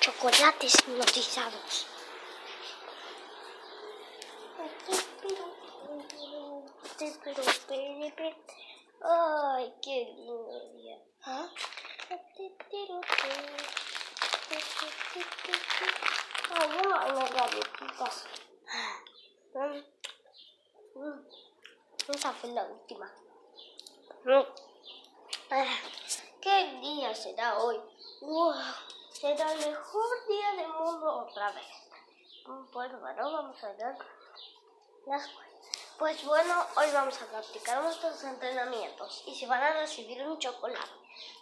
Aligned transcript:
Chocolates 0.00 0.74
hipnotizados. 0.74 1.86
Ay, 9.02 9.74
qué 9.82 10.14
lindo 10.16 10.60
día. 10.74 10.98
¿Ah? 11.24 11.48
No, 16.50 16.98
hay 16.98 17.30
galletitas. 17.30 18.26
Esa 22.08 22.32
fue 22.32 22.50
la 22.50 22.64
última. 22.64 23.12
¿Qué 26.40 26.78
día 26.80 27.14
será 27.14 27.58
hoy? 27.58 27.80
Wow, 28.20 28.54
será 29.12 29.52
el 29.52 29.58
mejor 29.58 30.28
día 30.28 30.52
del 30.52 30.68
mundo 30.68 31.26
otra 31.28 31.50
vez. 31.52 31.66
Pues 32.44 33.00
bueno, 33.00 33.32
vamos 33.32 33.64
a 33.64 33.72
ver 33.72 33.96
las 35.06 35.28
Pues 35.98 36.24
bueno, 36.24 36.66
hoy 36.76 36.86
vamos 36.92 37.20
a 37.20 37.26
practicar 37.26 37.82
nuestros 37.82 38.22
entrenamientos 38.22 39.24
y 39.26 39.34
se 39.34 39.46
van 39.46 39.62
a 39.62 39.72
recibir 39.72 40.22
un 40.22 40.38
chocolate. 40.38 40.92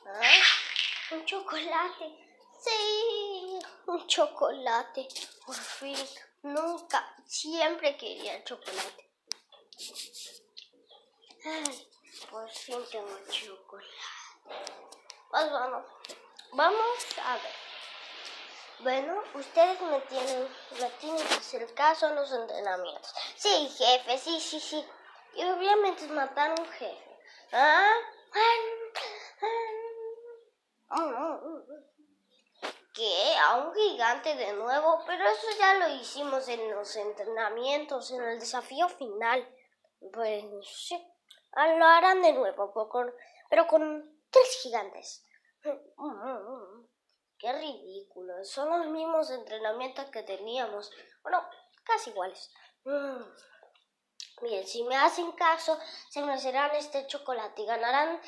¿Ah? 0.06 1.14
Un 1.14 1.24
chocolate. 1.27 2.33
Sí, 2.64 3.59
un 3.86 4.06
chocolate. 4.06 5.06
Por 5.45 5.55
fin, 5.55 5.98
nunca, 6.42 7.14
siempre 7.27 7.97
quería 7.98 8.42
chocolate. 8.42 9.11
Por 12.30 12.48
fin 12.50 12.83
tengo 12.91 13.19
chocolate. 13.28 13.88
Pues 15.30 15.50
bueno, 15.50 15.84
vamos 16.53 17.06
a 17.22 17.34
ver. 17.34 17.55
Bueno, 18.81 19.22
ustedes 19.34 19.81
me 19.83 20.00
tienen, 20.00 20.48
me 20.81 20.91
tienen 21.00 21.27
que 21.27 21.34
hacer 21.34 21.75
caso 21.75 22.08
en 22.08 22.16
los 22.16 22.33
entrenamientos. 22.33 23.14
Sí, 23.36 23.69
jefe, 23.77 24.19
sí, 24.19 24.41
sí, 24.41 24.58
sí. 24.58 24.84
Y 25.34 25.44
obviamente 25.44 26.06
matar 26.08 26.50
a 26.50 26.62
un 26.62 26.69
jefe. 26.70 27.19
¿Ah? 27.53 27.92
¿Qué? 32.95 33.34
¿A 33.37 33.56
un 33.56 33.75
gigante 33.75 34.37
de 34.37 34.53
nuevo? 34.53 35.03
Pero 35.05 35.28
eso 35.28 35.48
ya 35.59 35.75
lo 35.75 35.89
hicimos 35.97 36.47
en 36.48 36.70
los 36.70 36.95
entrenamientos, 36.95 38.12
en 38.12 38.23
el 38.23 38.39
desafío 38.39 38.89
final. 38.89 39.45
Pues 40.12 40.45
sí. 40.62 41.05
Ah, 41.53 41.75
lo 41.75 41.84
harán 41.84 42.22
de 42.22 42.33
nuevo, 42.33 42.72
pero 43.50 43.67
con 43.67 44.22
tres 44.31 44.61
gigantes. 44.62 45.27
Qué 47.39 47.53
ridículo. 47.53 48.45
Son 48.45 48.70
los 48.70 48.87
mismos 48.87 49.28
entrenamientos 49.31 50.09
que 50.11 50.22
teníamos. 50.22 50.92
Bueno, 51.25 51.45
casi 51.83 52.11
iguales. 52.11 52.53
Bien, 54.41 54.65
si 54.67 54.84
me 54.84 54.97
hacen 54.97 55.33
caso, 55.33 55.78
se 56.11 56.22
me 56.22 56.39
serán 56.39 56.75
este 56.77 57.09
chocolate 57.09 57.62
y 57.62 57.67
ganarán 57.67 58.20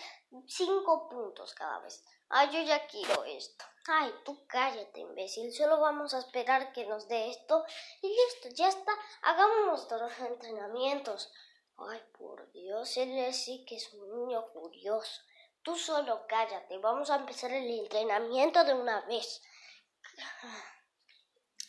cinco 0.48 1.09
puntos 1.09 1.55
cada 1.55 1.78
vez. 1.81 2.05
Ay, 2.28 2.50
yo 2.50 2.61
ya 2.62 2.84
quiero 2.89 3.22
esto. 3.25 3.64
Ay, 3.88 4.12
tú 4.24 4.46
cállate, 4.46 5.00
imbécil. 5.00 5.52
Solo 5.52 5.78
vamos 5.80 6.12
a 6.14 6.18
esperar 6.18 6.72
que 6.72 6.86
nos 6.86 7.06
dé 7.08 7.30
esto. 7.30 7.64
Y 8.02 8.08
listo, 8.08 8.48
ya 8.54 8.68
está. 8.68 8.92
Hagamos 9.22 9.88
los 9.90 10.18
entrenamientos. 10.20 11.32
Ay, 11.78 12.02
por 12.19 12.50
Dios, 12.52 12.96
él 12.96 13.32
sí 13.32 13.64
que 13.64 13.76
es 13.76 13.92
un 13.92 14.10
niño 14.10 14.46
curioso. 14.52 15.22
Tú 15.62 15.76
solo 15.76 16.26
cállate. 16.26 16.78
Vamos 16.78 17.10
a 17.10 17.16
empezar 17.16 17.52
el 17.52 17.69
entrenamiento 17.80 18.64
de 18.64 18.75
una 18.75 19.02
vez. 19.02 19.42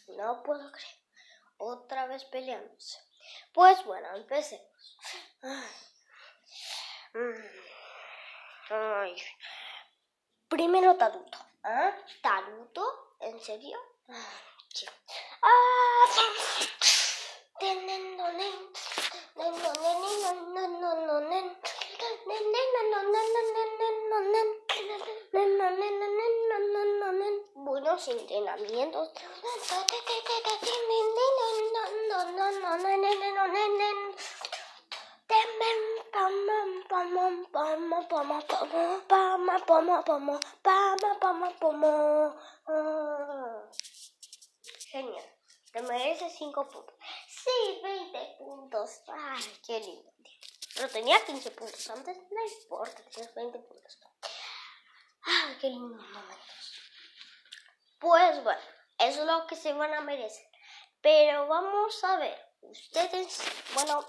No 0.07 0.41
puedo 0.41 0.71
creer. 0.71 0.95
Otra 1.57 2.05
vez 2.05 2.23
peleándose. 2.25 2.99
Pues 3.53 3.83
bueno, 3.83 4.15
empecemos. 4.15 4.97
Ay. 8.69 9.15
Primero 10.47 10.95
Taruto. 10.95 11.46
¿Ah? 11.69 11.91
¿Taruto? 12.21 13.17
¿En 13.19 13.41
serio? 13.41 13.77
Sí. 14.73 14.85
¡Ah! 15.41 16.05
Buenos 27.53 28.07
entrenamientos. 28.07 29.11
Genial. 44.89 45.25
Te 45.71 45.81
mereces 45.81 46.33
5 46.37 46.69
puntos. 46.69 46.95
Sí, 47.27 47.79
20 47.83 48.35
puntos. 48.39 49.01
Ay, 49.07 49.59
qué 49.65 49.79
lindo. 49.79 50.11
Pero 50.75 50.89
tenía 50.89 51.25
15 51.25 51.51
puntos 51.51 51.89
antes. 51.89 52.17
No 52.31 52.45
importa, 52.45 53.03
tienes 53.09 53.33
20 53.35 53.59
puntos. 53.59 53.99
Ay, 55.23 55.57
qué 55.59 55.69
lindos 55.69 56.01
momentos. 56.07 56.81
Pues 57.99 58.43
bueno, 58.43 58.61
eso 58.99 59.21
es 59.21 59.27
lo 59.27 59.45
que 59.47 59.55
se 59.55 59.73
van 59.73 59.93
a 59.93 60.01
merecer. 60.01 60.47
Pero 61.01 61.47
vamos 61.47 62.03
a 62.03 62.17
ver. 62.17 62.53
Ustedes, 62.61 63.41
bueno, 63.73 64.05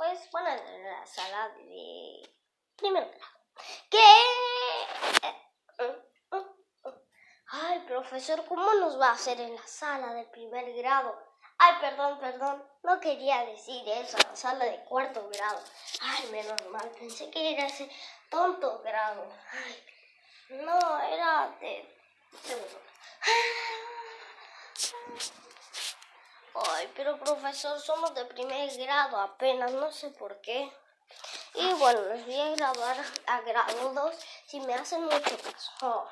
pues 0.00 0.30
van 0.30 0.46
a 0.46 0.56
la 0.56 1.06
sala 1.06 1.50
de 1.50 2.34
primer 2.74 3.04
grado. 3.04 3.36
¿Qué? 3.90 3.98
Ay, 7.48 7.80
profesor, 7.80 8.42
¿cómo 8.46 8.72
nos 8.76 8.98
va 8.98 9.08
a 9.08 9.12
hacer 9.12 9.38
en 9.38 9.54
la 9.54 9.66
sala 9.66 10.14
de 10.14 10.24
primer 10.24 10.72
grado? 10.72 11.14
Ay, 11.58 11.74
perdón, 11.82 12.18
perdón, 12.18 12.66
no 12.82 12.98
quería 12.98 13.44
decir 13.44 13.86
eso, 13.90 14.16
la 14.26 14.34
sala 14.34 14.64
de 14.64 14.82
cuarto 14.84 15.28
grado. 15.28 15.62
Ay, 16.00 16.30
menos 16.30 16.66
mal, 16.70 16.90
pensé 16.92 17.30
que 17.30 17.52
era 17.52 17.66
ese 17.66 17.90
tonto 18.30 18.80
grado. 18.82 19.30
Ay, 19.52 19.84
no, 20.64 20.98
era 21.02 21.54
de. 21.60 21.94
Ay, 26.54 26.92
pero 26.96 27.18
profesor, 27.18 27.78
somos 27.80 28.14
de 28.14 28.24
primer 28.24 28.76
grado 28.76 29.18
apenas, 29.18 29.72
no 29.72 29.90
sé 29.92 30.10
por 30.10 30.40
qué. 30.40 30.72
Y 31.54 31.72
bueno, 31.74 32.00
les 32.02 32.24
voy 32.26 32.40
a 32.40 32.54
grabar 32.54 32.96
a 33.26 33.40
grado 33.40 33.92
2 33.92 34.14
si 34.46 34.60
me 34.60 34.74
hacen 34.74 35.02
mucho 35.02 35.36
caso. 35.38 36.10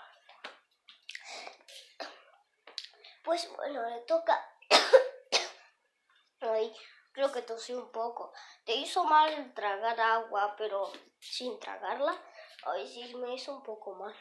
Pues 3.24 3.48
bueno, 3.56 3.88
le 3.90 4.00
toca. 4.00 4.42
Ay, 6.40 6.74
creo 7.12 7.32
que 7.32 7.42
tosí 7.42 7.74
un 7.74 7.90
poco. 7.92 8.32
Te 8.64 8.74
hizo 8.74 9.04
mal 9.04 9.52
tragar 9.54 10.00
agua, 10.00 10.54
pero 10.56 10.90
sin 11.20 11.58
tragarla. 11.60 12.16
Ay, 12.64 12.86
sí, 12.86 13.14
me 13.16 13.34
hizo 13.34 13.54
un 13.54 13.62
poco 13.62 13.94
mal. 13.94 14.14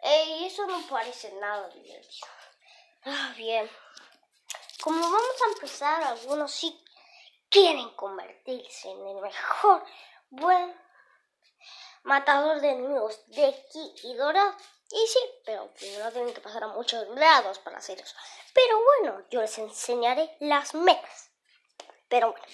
Ey, 0.00 0.44
eso 0.46 0.66
no 0.66 0.86
parece 0.88 1.32
nada 1.32 1.68
divertido. 1.68 2.28
Ah, 3.04 3.32
bien. 3.36 3.70
Como 4.82 5.00
vamos 5.00 5.42
a 5.42 5.52
empezar, 5.54 6.02
algunos 6.04 6.52
sí 6.52 6.84
quieren 7.50 7.90
convertirse 7.96 8.88
en 8.88 9.08
el 9.08 9.16
mejor 9.16 9.84
buen 10.30 10.74
matador 12.04 12.60
de 12.60 12.70
enemigos 12.70 13.20
de 13.26 13.46
aquí 13.46 13.94
y 14.04 14.14
Dora. 14.14 14.56
Y 14.90 15.06
sí, 15.06 15.18
pero 15.44 15.72
primero 15.74 16.12
tienen 16.12 16.32
que 16.32 16.40
pasar 16.40 16.62
a 16.62 16.68
muchos 16.68 17.08
grados 17.14 17.58
para 17.58 17.78
hacer 17.78 18.00
eso. 18.00 18.16
Pero 18.54 18.82
bueno, 18.82 19.26
yo 19.30 19.40
les 19.40 19.58
enseñaré 19.58 20.36
las 20.40 20.74
metas. 20.74 21.30
Pero 22.08 22.30
bueno, 22.30 22.46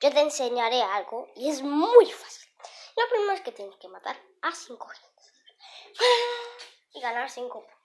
yo 0.00 0.10
te 0.10 0.20
enseñaré 0.20 0.82
algo 0.82 1.32
y 1.34 1.50
es 1.50 1.62
muy 1.62 2.10
fácil. 2.10 2.48
Lo 2.96 3.08
primero 3.08 3.32
es 3.32 3.40
que 3.40 3.52
tienes 3.52 3.76
que 3.76 3.88
matar 3.88 4.16
a 4.42 4.52
cinco 4.52 4.86
gentes 4.86 5.32
y 6.94 7.00
ganar 7.00 7.28
cinco 7.28 7.60
puntos. 7.60 7.81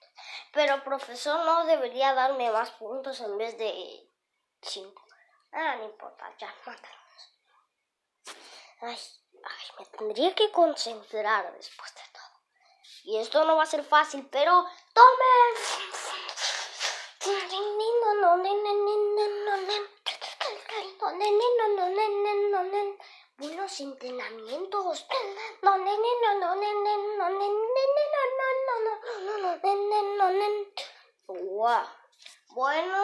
Pero 0.54 0.84
profesor 0.84 1.46
no 1.46 1.66
debería 1.66 2.14
darme 2.14 2.52
más 2.52 2.72
puntos 2.72 3.20
en 3.22 3.38
vez 3.38 3.58
de 3.58 4.10
5. 4.62 5.04
Ah, 5.52 5.76
no 5.76 5.86
importa, 5.86 6.34
ya, 6.38 6.54
mátalos. 6.66 6.98
Ay, 8.82 9.00
ay, 9.44 9.68
me 9.80 9.86
tendría 9.86 10.36
que 10.36 10.52
concentrar 10.52 11.52
después 11.54 11.94
de 11.96 12.02
todo. 12.14 12.24
Y 13.04 13.18
esto 13.18 13.46
no 13.46 13.56
va 13.56 13.64
a 13.64 13.68
ser 13.68 13.84
fácil, 13.84 14.28
pero 14.30 14.66
¡Tomen! 14.94 15.88
Buenos 23.38 23.80
entrenamientos. 23.80 25.06
No, 29.48 30.38
Bueno, 32.50 33.04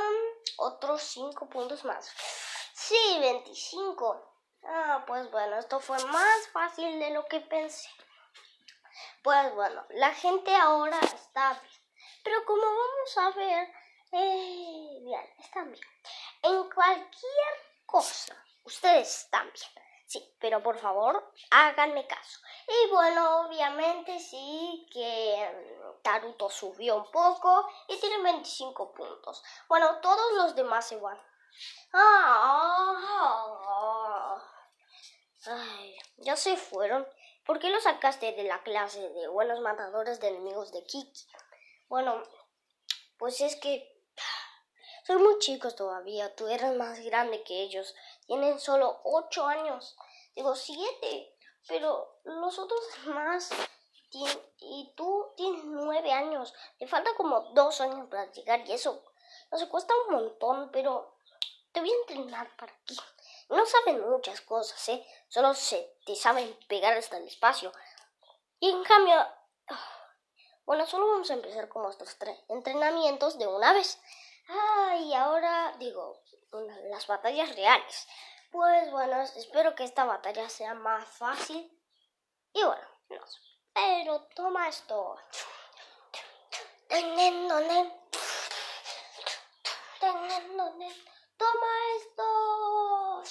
otros 0.57 1.01
cinco 1.01 1.47
puntos 1.47 1.85
más. 1.85 2.11
Sí, 2.73 3.17
25. 3.21 4.33
Ah, 4.65 5.03
pues 5.07 5.31
bueno, 5.31 5.57
esto 5.57 5.79
fue 5.79 6.03
más 6.05 6.47
fácil 6.49 6.99
de 6.99 7.11
lo 7.11 7.25
que 7.27 7.39
pensé. 7.39 7.89
Pues 9.23 9.55
bueno, 9.55 9.85
la 9.91 10.13
gente 10.13 10.53
ahora 10.53 10.99
está 10.99 11.53
bien. 11.53 11.81
Pero 12.25 12.43
como 12.45 12.61
vamos 12.61 13.17
a 13.17 13.29
ver, 13.31 13.73
eh, 14.11 14.99
bien, 15.01 15.33
están 15.39 15.71
bien. 15.71 15.87
En 16.41 16.69
cualquier 16.69 17.53
cosa, 17.85 18.35
ustedes 18.65 19.19
están 19.23 19.45
bien. 19.45 19.92
Sí, 20.05 20.35
pero 20.39 20.61
por 20.61 20.77
favor, 20.77 21.31
háganme 21.51 22.05
caso. 22.07 22.39
Y 22.67 22.89
bueno, 22.91 23.41
obviamente 23.41 24.19
sí 24.19 24.87
que 24.91 25.49
mm, 25.49 26.01
Taruto 26.01 26.49
subió 26.49 26.97
un 26.97 27.11
poco 27.11 27.67
y 27.87 27.97
tiene 27.99 28.21
25 28.21 28.93
puntos. 28.93 29.43
Bueno, 29.67 29.99
todos 30.01 30.33
los 30.33 30.55
demás 30.55 30.91
igual. 30.91 31.19
Ah, 31.93 32.93
ay, 35.45 35.97
ya 36.17 36.35
se 36.35 36.57
fueron. 36.57 37.07
¿Por 37.45 37.59
qué 37.59 37.69
lo 37.69 37.79
sacaste 37.79 38.31
de 38.33 38.43
la 38.43 38.63
clase 38.63 39.09
de 39.09 39.27
buenos 39.27 39.59
matadores 39.59 40.19
de 40.19 40.29
enemigos 40.29 40.71
de 40.71 40.83
Kiki? 40.83 41.27
Bueno, 41.89 42.23
pues 43.17 43.41
es 43.41 43.55
que 43.57 43.93
son 45.05 45.21
muy 45.21 45.37
chicos 45.39 45.75
todavía. 45.75 46.33
Tú 46.35 46.47
eres 46.47 46.75
más 46.75 46.99
grande 47.01 47.43
que 47.43 47.61
ellos. 47.61 47.93
Tienen 48.25 48.59
solo 48.59 49.01
ocho 49.03 49.45
años. 49.45 49.95
Digo 50.35 50.55
siete. 50.55 51.35
Pero 51.67 52.19
los 52.23 52.59
otros 52.59 52.81
más 53.05 53.49
y 54.59 54.93
tú 54.95 55.33
tienes 55.35 55.63
nueve 55.65 56.11
años. 56.11 56.53
Le 56.79 56.87
falta 56.87 57.13
como 57.15 57.51
dos 57.53 57.81
años 57.81 58.07
para 58.09 58.31
llegar 58.31 58.67
y 58.67 58.73
eso 58.73 59.03
no 59.51 59.57
se 59.57 59.67
cuesta 59.69 59.93
un 60.07 60.15
montón, 60.15 60.69
pero 60.71 61.17
te 61.71 61.79
voy 61.79 61.91
a 61.91 61.95
entrenar 61.95 62.55
para 62.57 62.73
aquí. 62.73 62.97
No 63.49 63.65
saben 63.65 64.09
muchas 64.09 64.41
cosas, 64.41 64.89
¿eh? 64.89 65.05
Solo 65.27 65.53
se 65.53 65.97
te 66.05 66.15
saben 66.15 66.57
pegar 66.67 66.95
hasta 66.97 67.17
el 67.17 67.27
espacio. 67.27 67.71
Y 68.59 68.69
en 68.69 68.83
cambio, 68.83 69.15
bueno, 70.65 70.85
solo 70.85 71.07
vamos 71.07 71.29
a 71.29 71.35
empezar 71.35 71.67
con 71.69 71.83
nuestros 71.83 72.15
entrenamientos 72.49 73.37
de 73.37 73.47
una 73.47 73.73
vez. 73.73 73.99
Ah, 74.47 74.95
y 74.97 75.13
ahora 75.13 75.75
digo, 75.79 76.21
las 76.61 77.07
batallas 77.07 77.55
reales. 77.55 78.07
Pues 78.51 78.91
bueno, 78.91 79.21
espero 79.21 79.75
que 79.75 79.83
esta 79.83 80.05
batalla 80.05 80.47
sea 80.49 80.73
más 80.73 81.07
fácil. 81.07 81.71
Y 82.53 82.63
bueno, 82.63 82.87
no. 83.09 83.25
Pero 83.73 84.21
toma 84.35 84.69
esto. 84.69 85.17
Toma 91.37 91.69
esto. 91.97 93.23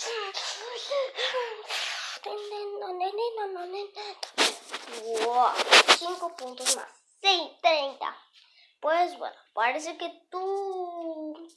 Wow, 5.25 5.53
cinco 5.99 6.37
puntos 6.37 6.77
más. 6.77 6.89
Sí, 7.21 7.59
treinta. 7.63 8.17
Pues 8.81 9.17
bueno, 9.17 9.37
parece 9.53 9.97
que 9.97 10.09
tú, 10.31 10.41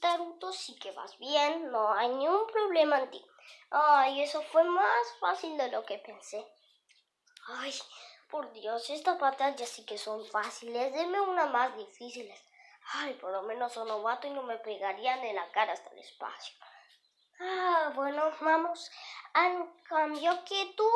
Taruto, 0.06 0.54
sí 0.54 0.76
que 0.76 0.92
vas 0.92 1.18
bien. 1.18 1.72
No 1.72 1.92
hay 1.92 2.10
ningún 2.10 2.46
problema 2.46 3.00
en 3.00 3.10
ti. 3.10 3.26
Ay, 3.72 4.22
eso 4.22 4.40
fue 4.44 4.64
más 4.64 5.04
fácil 5.20 5.58
de 5.58 5.72
lo 5.72 5.84
que 5.84 5.98
pensé. 5.98 6.46
Ay, 7.48 7.74
por 8.30 8.54
Dios, 8.54 8.88
estas 8.92 9.18
batallas 9.20 9.68
sí 9.68 9.84
que 9.84 9.98
son 9.98 10.24
fáciles. 10.28 10.94
Deme 10.94 11.20
una 11.22 11.48
más 11.48 11.76
difíciles. 11.76 12.40
Ay, 12.94 13.16
por 13.16 13.32
lo 13.32 13.42
menos 13.42 13.74
son 13.74 13.88
novato 13.88 14.28
y 14.28 14.30
no 14.30 14.44
me 14.44 14.60
pegarían 14.60 15.24
en 15.24 15.38
la 15.38 15.52
cara 15.52 15.74
hasta 15.74 15.90
el 15.90 15.98
espacio. 15.98 16.56
Ah, 17.40 17.92
bueno, 17.96 18.32
vamos. 18.42 18.92
En 19.34 19.66
cambio 19.90 20.46
que 20.46 20.72
tú 20.78 20.88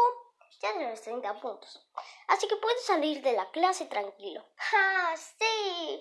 ya 0.62 0.72
tienes 0.74 1.02
30 1.02 1.40
puntos. 1.40 1.84
Así 2.28 2.48
que 2.48 2.58
puedes 2.58 2.86
salir 2.86 3.24
de 3.24 3.34
la 3.34 3.50
clase 3.50 3.88
tranquilo. 3.88 4.46
¡Ah, 4.76 5.16
sí! 5.18 6.00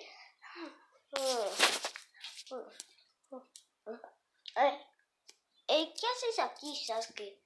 Eh, 4.57 5.93
¿Qué 5.95 6.07
haces 6.07 6.39
aquí, 6.41 6.75
Sasuke? 6.77 7.39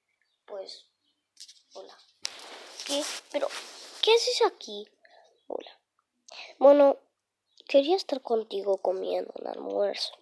Pues, 0.45 0.85
hola. 1.73 1.97
¿Qué? 2.85 3.03
Pero, 3.31 3.47
¿qué 4.01 4.13
haces 4.13 4.41
aquí? 4.45 4.87
Hola. 5.47 5.79
Bueno, 6.57 6.97
quería 7.67 7.95
estar 7.95 8.21
contigo 8.21 8.77
comiendo 8.77 9.33
un 9.39 9.47
almuerzo. 9.47 10.13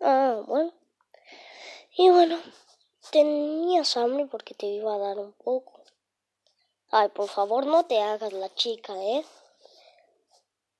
Ah, 0.00 0.42
bueno. 0.46 0.72
Y 1.96 2.10
bueno, 2.10 2.40
tenías 3.10 3.96
hambre 3.96 4.26
porque 4.26 4.54
te 4.54 4.66
iba 4.66 4.94
a 4.94 4.98
dar 4.98 5.18
un 5.18 5.32
poco. 5.32 5.82
Ay, 6.90 7.08
por 7.08 7.28
favor, 7.28 7.66
no 7.66 7.84
te 7.86 8.00
hagas 8.00 8.32
la 8.32 8.54
chica, 8.54 8.94
¿eh? 9.02 9.24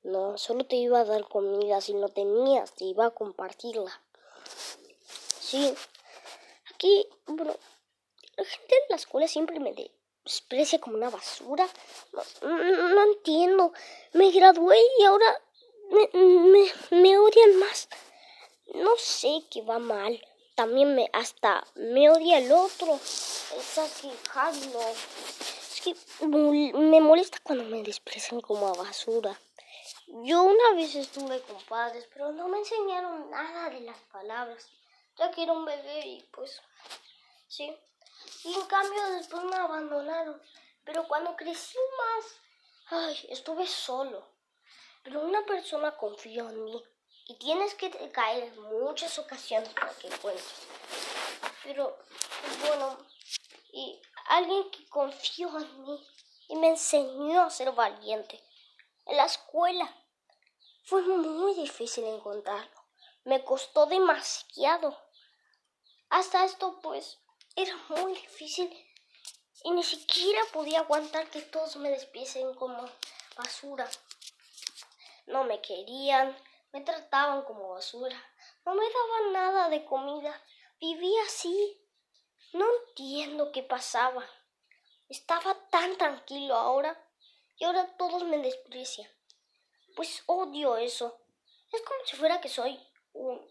No, 0.03 0.39
solo 0.39 0.65
te 0.67 0.77
iba 0.77 1.01
a 1.01 1.05
dar 1.05 1.27
comida 1.29 1.81
si 1.81 1.95
no 1.95 2.09
tenías, 2.09 2.73
te 2.75 2.85
iba 2.85 3.07
a 3.07 3.11
compartirla. 3.11 4.01
Sí, 5.41 5.75
aquí, 6.75 7.07
bueno, 7.27 7.57
la 8.37 8.45
gente 8.45 8.75
en 8.75 8.91
la 8.91 8.97
escuela 8.97 9.29
siempre 9.29 9.61
me 9.61 9.75
desprecia 10.25 10.81
como 10.81 10.97
una 10.97 11.09
basura. 11.09 11.69
No, 12.43 13.03
entiendo. 13.05 13.73
Me 14.13 14.31
gradué 14.31 14.79
y 14.99 15.05
ahora 15.05 15.41
me, 16.13 16.71
me, 16.91 17.19
odian 17.19 17.57
más. 17.59 17.89
No 18.75 18.91
sé 18.99 19.45
qué 19.51 19.63
va 19.63 19.79
mal. 19.79 20.21
También 20.55 20.95
me 20.95 21.09
hasta 21.13 21.67
me 21.77 22.11
odia 22.11 22.39
el 22.39 22.51
otro. 22.51 22.95
Está 22.97 23.87
quejando. 24.01 24.81
Es 24.81 25.81
que 25.83 25.95
me 26.27 27.01
molesta 27.01 27.39
cuando 27.43 27.65
me 27.65 27.83
desprecian 27.83 28.41
como 28.41 28.67
a 28.69 28.73
basura. 28.73 29.39
Yo 30.09 30.43
una 30.45 30.73
vez 30.75 30.95
estuve 30.95 31.43
con 31.43 31.61
padres, 31.65 32.09
pero 32.13 32.33
no 32.33 32.47
me 32.49 32.59
enseñaron 32.59 33.29
nada 33.29 33.71
de 33.71 33.81
las 33.81 33.99
palabras, 34.13 34.69
ya 35.17 35.31
que 35.31 35.43
era 35.43 35.53
un 35.53 35.65
bebé 35.65 36.07
y 36.07 36.23
pues 36.31 36.63
sí. 37.49 37.77
Y 38.45 38.55
en 38.55 38.67
cambio 38.67 39.03
después 39.11 39.43
me 39.45 39.57
abandonaron. 39.57 40.41
Pero 40.85 41.07
cuando 41.09 41.35
crecí 41.35 41.77
más, 41.99 42.25
ay, 42.87 43.27
estuve 43.31 43.67
solo. 43.67 44.29
Pero 45.03 45.23
una 45.23 45.45
persona 45.45 45.97
confió 45.97 46.49
en 46.51 46.65
mí 46.65 46.85
y 47.27 47.35
tienes 47.35 47.75
que 47.75 47.91
caer 48.13 48.45
en 48.45 48.63
muchas 48.63 49.19
ocasiones 49.19 49.69
para 49.71 49.93
que 49.95 50.07
encuentres. 50.07 50.67
Pero 51.65 51.99
bueno, 52.61 52.97
y 53.73 54.01
alguien 54.29 54.71
que 54.71 54.89
confió 54.89 55.59
en 55.59 55.83
mí 55.83 56.07
y 56.49 56.57
me 56.57 56.69
enseñó 56.69 57.43
a 57.43 57.51
ser 57.51 57.73
valiente 57.73 58.41
en 59.07 59.17
la 59.17 59.25
escuela. 59.25 59.93
Fue 60.89 61.03
muy 61.03 61.53
difícil 61.55 62.05
encontrarlo. 62.05 62.81
Me 63.25 63.43
costó 63.43 63.87
demasiado. 63.87 64.97
Hasta 66.11 66.45
esto, 66.45 66.79
pues, 66.81 67.19
era 67.57 67.75
muy 67.89 68.15
difícil 68.15 68.71
y 69.65 69.73
ni 69.73 69.83
siquiera 69.83 70.41
podía 70.53 70.79
aguantar 70.79 71.29
que 71.29 71.43
todos 71.43 71.75
me 71.75 71.91
despiesen 71.91 72.55
como 72.55 72.89
basura. 73.37 73.91
No 75.27 75.43
me 75.43 75.61
querían, 75.61 76.37
me 76.73 76.83
trataban 76.83 77.43
como 77.43 77.71
basura, 77.71 78.23
no 78.65 78.77
me 78.77 78.85
daban 78.85 79.33
nada 79.33 79.69
de 79.69 79.85
comida. 79.85 80.41
Vivía 80.79 81.25
así. 81.25 81.83
No 82.53 82.65
entiendo 82.87 83.51
qué 83.51 83.65
pasaba. 83.65 84.25
Estaba 85.09 85.53
tan 85.69 85.99
tranquilo 85.99 86.55
ahora 86.55 86.97
y 87.57 87.65
ahora 87.65 87.97
todos 87.97 88.23
me 88.23 88.39
desprecian. 88.39 89.11
Pues 89.97 90.23
odio 90.27 90.77
eso. 90.77 91.19
Es 91.73 91.83
como 91.83 91.99
si 92.05 92.17
fuera 92.17 92.41
que 92.41 92.49
soy 92.49 92.79
un... 93.15 93.45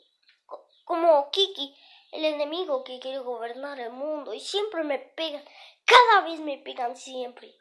como 0.86 1.30
Kiki, 1.32 1.76
el 2.14 2.24
enemigo 2.24 2.86
que 2.86 3.00
quiere 3.00 3.20
gobernar 3.20 3.80
el 3.80 3.92
mundo 3.92 4.34
y 4.34 4.40
siempre 4.40 4.84
me 4.84 5.00
pegan. 5.00 5.44
Cada 5.84 6.22
vez 6.22 6.40
me 6.40 6.58
pegan 6.60 6.96
siempre. 6.96 7.54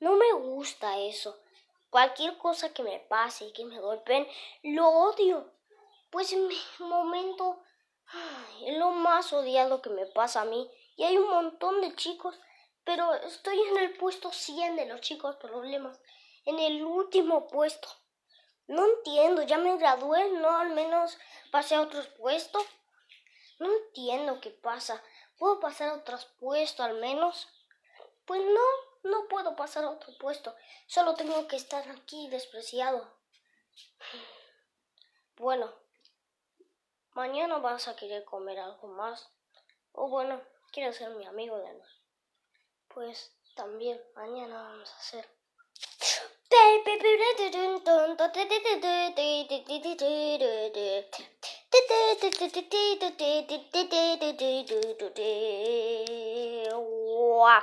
No 0.00 0.16
me 0.16 0.32
gusta 0.32 0.98
eso. 0.98 1.38
Cualquier 1.90 2.36
cosa 2.38 2.72
que 2.72 2.82
me 2.82 2.98
pase 2.98 3.44
y 3.44 3.52
que 3.52 3.64
me 3.64 3.78
golpeen, 3.78 4.26
lo 4.62 4.88
odio. 4.88 5.52
Pues 6.10 6.32
en 6.32 6.48
mi 6.48 6.58
momento 6.80 7.62
es 8.64 8.76
lo 8.76 8.90
más 8.90 9.32
odiado 9.32 9.80
que 9.80 9.90
me 9.90 10.06
pasa 10.06 10.40
a 10.40 10.44
mí. 10.46 10.68
Y 10.96 11.04
hay 11.04 11.16
un 11.18 11.28
montón 11.28 11.80
de 11.82 11.94
chicos 11.94 12.34
pero 12.86 13.12
estoy 13.14 13.60
en 13.60 13.78
el 13.78 13.96
puesto 13.98 14.30
100 14.30 14.76
de 14.76 14.86
los 14.86 15.00
chicos 15.00 15.34
problemas, 15.36 16.00
en 16.46 16.58
el 16.58 16.84
último 16.84 17.48
puesto. 17.48 17.88
No 18.68 18.84
entiendo, 18.84 19.42
ya 19.42 19.58
me 19.58 19.76
gradué, 19.76 20.30
no 20.30 20.56
al 20.56 20.70
menos 20.70 21.18
pasé 21.52 21.74
a 21.74 21.82
otros 21.82 22.08
puestos. 22.08 22.64
No 23.58 23.70
entiendo 23.72 24.40
qué 24.40 24.50
pasa. 24.50 25.02
¿Puedo 25.38 25.60
pasar 25.60 25.90
a 25.90 25.94
otro 25.94 26.18
puesto 26.38 26.82
al 26.82 26.94
menos? 26.94 27.48
Pues 28.24 28.40
no, 28.42 29.10
no 29.10 29.28
puedo 29.28 29.54
pasar 29.54 29.84
a 29.84 29.90
otro 29.90 30.16
puesto. 30.18 30.54
Solo 30.86 31.14
tengo 31.14 31.46
que 31.46 31.56
estar 31.56 31.88
aquí 31.90 32.28
despreciado. 32.28 33.14
Bueno, 35.36 35.72
mañana 37.12 37.58
vas 37.58 37.88
a 37.88 37.96
querer 37.96 38.24
comer 38.24 38.58
algo 38.58 38.88
más. 38.88 39.30
O 39.92 40.08
bueno, 40.08 40.40
quieres 40.72 40.96
ser 40.96 41.10
mi 41.10 41.26
amigo 41.26 41.56
de 41.58 41.72
nuevo. 41.72 41.86
Pues 42.88 43.36
también 43.54 44.02
mañana 44.14 44.62
vamos 44.62 44.92
a 44.92 44.96
hacer. 44.96 45.35
Wow. 56.72 57.62